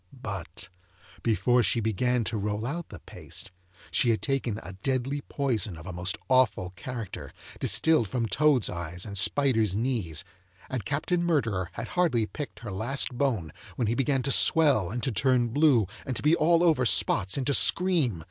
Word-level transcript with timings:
But 0.23 0.67
before 1.21 1.61
she 1.61 1.79
began 1.79 2.23
to 2.23 2.35
roll 2.35 2.65
out 2.65 2.89
the 2.89 2.97
paste 2.97 3.51
she 3.91 4.09
had 4.09 4.19
taken 4.19 4.59
a 4.63 4.73
deadly 4.81 5.21
poison 5.21 5.77
of 5.77 5.85
a 5.85 5.93
most 5.93 6.17
awful 6.27 6.71
character, 6.71 7.31
distilled 7.59 8.07
from 8.07 8.25
toads' 8.25 8.67
eyes 8.67 9.05
and 9.05 9.15
spiders' 9.15 9.75
knees; 9.75 10.23
and 10.71 10.85
Captain 10.85 11.23
Murderer 11.23 11.69
had 11.73 11.89
hardly 11.89 12.25
picked 12.25 12.61
her 12.61 12.71
last 12.71 13.09
bone, 13.09 13.53
when 13.75 13.85
he 13.85 13.93
began 13.93 14.23
to 14.23 14.31
swell, 14.31 14.89
and 14.89 15.03
to 15.03 15.11
turn 15.11 15.49
blue, 15.49 15.85
and 16.03 16.15
to 16.15 16.23
be 16.23 16.35
all 16.35 16.63
over 16.63 16.83
spots, 16.83 17.37
and 17.37 17.45
to 17.45 17.53
scream. 17.53 18.19